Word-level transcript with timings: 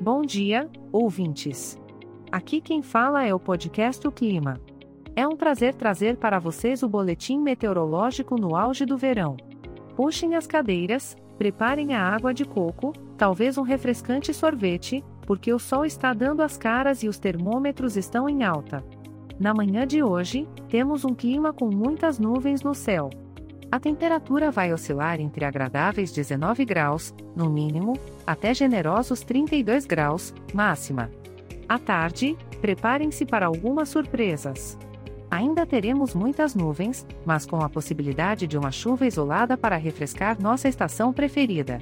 Bom 0.00 0.20
dia, 0.20 0.68
ouvintes. 0.92 1.80
Aqui 2.30 2.60
quem 2.60 2.82
fala 2.82 3.24
é 3.24 3.34
o 3.34 3.40
podcast 3.40 4.06
O 4.06 4.12
Clima. 4.12 4.60
É 5.16 5.26
um 5.26 5.34
prazer 5.34 5.74
trazer 5.74 6.18
para 6.18 6.38
vocês 6.38 6.82
o 6.82 6.88
boletim 6.88 7.38
meteorológico 7.38 8.38
no 8.38 8.54
auge 8.54 8.84
do 8.84 8.98
verão. 8.98 9.38
Puxem 9.96 10.34
as 10.34 10.46
cadeiras, 10.46 11.16
preparem 11.38 11.94
a 11.94 12.02
água 12.02 12.34
de 12.34 12.44
coco, 12.44 12.92
talvez 13.16 13.56
um 13.56 13.62
refrescante 13.62 14.34
sorvete, 14.34 15.02
porque 15.22 15.50
o 15.50 15.58
sol 15.58 15.86
está 15.86 16.12
dando 16.12 16.42
as 16.42 16.58
caras 16.58 17.02
e 17.02 17.08
os 17.08 17.18
termômetros 17.18 17.96
estão 17.96 18.28
em 18.28 18.44
alta. 18.44 18.84
Na 19.40 19.54
manhã 19.54 19.86
de 19.86 20.02
hoje, 20.02 20.46
temos 20.68 21.06
um 21.06 21.14
clima 21.14 21.54
com 21.54 21.74
muitas 21.74 22.18
nuvens 22.18 22.62
no 22.62 22.74
céu. 22.74 23.08
A 23.70 23.80
temperatura 23.80 24.50
vai 24.50 24.72
oscilar 24.72 25.20
entre 25.20 25.44
agradáveis 25.44 26.12
19 26.12 26.64
graus, 26.64 27.12
no 27.34 27.50
mínimo, 27.50 27.98
até 28.26 28.54
generosos 28.54 29.22
32 29.22 29.84
graus, 29.86 30.32
máxima. 30.54 31.10
À 31.68 31.78
tarde, 31.78 32.36
preparem-se 32.60 33.26
para 33.26 33.46
algumas 33.46 33.88
surpresas. 33.88 34.78
Ainda 35.28 35.66
teremos 35.66 36.14
muitas 36.14 36.54
nuvens, 36.54 37.04
mas 37.24 37.44
com 37.44 37.60
a 37.60 37.68
possibilidade 37.68 38.46
de 38.46 38.56
uma 38.56 38.70
chuva 38.70 39.06
isolada 39.06 39.56
para 39.56 39.76
refrescar 39.76 40.40
nossa 40.40 40.68
estação 40.68 41.12
preferida. 41.12 41.80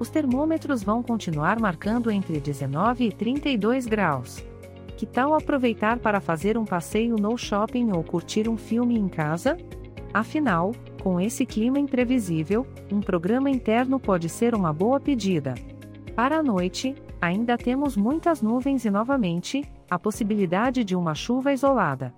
Os 0.00 0.08
termômetros 0.08 0.82
vão 0.82 1.02
continuar 1.02 1.60
marcando 1.60 2.10
entre 2.10 2.40
19 2.40 3.04
e 3.04 3.12
32 3.12 3.86
graus. 3.86 4.42
Que 4.96 5.04
tal 5.04 5.34
aproveitar 5.34 5.98
para 5.98 6.20
fazer 6.20 6.56
um 6.56 6.64
passeio 6.64 7.16
no 7.16 7.36
shopping 7.36 7.92
ou 7.92 8.02
curtir 8.02 8.48
um 8.48 8.56
filme 8.56 8.98
em 8.98 9.08
casa? 9.08 9.56
Afinal, 10.12 10.72
com 11.08 11.18
esse 11.18 11.46
clima 11.46 11.78
imprevisível, 11.78 12.66
um 12.92 13.00
programa 13.00 13.48
interno 13.48 13.98
pode 13.98 14.28
ser 14.28 14.54
uma 14.54 14.74
boa 14.74 15.00
pedida. 15.00 15.54
Para 16.14 16.36
a 16.36 16.42
noite, 16.42 16.94
ainda 17.18 17.56
temos 17.56 17.96
muitas 17.96 18.42
nuvens 18.42 18.84
e 18.84 18.90
novamente, 18.90 19.64
a 19.88 19.98
possibilidade 19.98 20.84
de 20.84 20.94
uma 20.94 21.14
chuva 21.14 21.50
isolada. 21.50 22.12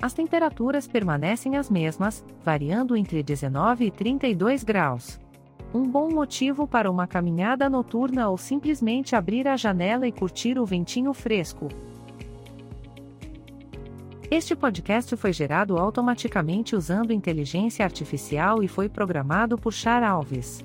As 0.00 0.14
temperaturas 0.14 0.88
permanecem 0.88 1.58
as 1.58 1.68
mesmas, 1.68 2.24
variando 2.42 2.96
entre 2.96 3.22
19 3.22 3.84
e 3.84 3.90
32 3.90 4.64
graus. 4.64 5.20
Um 5.74 5.86
bom 5.86 6.08
motivo 6.08 6.66
para 6.66 6.90
uma 6.90 7.06
caminhada 7.06 7.68
noturna 7.68 8.30
ou 8.30 8.38
simplesmente 8.38 9.14
abrir 9.14 9.46
a 9.46 9.54
janela 9.58 10.08
e 10.08 10.12
curtir 10.12 10.58
o 10.58 10.64
ventinho 10.64 11.12
fresco. 11.12 11.68
Este 14.30 14.54
podcast 14.54 15.16
foi 15.16 15.32
gerado 15.32 15.76
automaticamente 15.76 16.76
usando 16.76 17.12
inteligência 17.12 17.84
artificial 17.84 18.62
e 18.62 18.68
foi 18.68 18.88
programado 18.88 19.58
por 19.58 19.72
Char 19.72 20.04
Alves. 20.04 20.64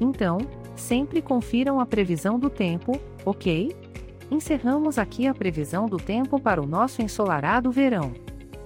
Então, 0.00 0.38
sempre 0.76 1.22
confiram 1.22 1.80
a 1.80 1.86
previsão 1.86 2.38
do 2.38 2.50
tempo, 2.50 3.00
ok? 3.24 3.74
Encerramos 4.30 4.98
aqui 4.98 5.26
a 5.26 5.34
previsão 5.34 5.86
do 5.86 5.96
tempo 5.96 6.40
para 6.40 6.62
o 6.62 6.66
nosso 6.66 7.02
ensolarado 7.02 7.70
verão. 7.70 8.12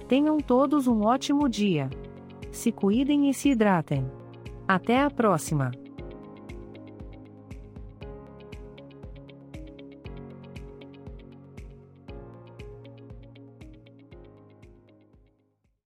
Tenham 0.07 0.37
todos 0.37 0.87
um 0.87 1.03
ótimo 1.03 1.49
dia. 1.49 1.89
Se 2.51 2.71
cuidem 2.71 3.29
e 3.29 3.33
se 3.33 3.49
hidratem. 3.49 4.09
Até 4.67 5.01
a 5.01 5.09
próxima! 5.09 5.86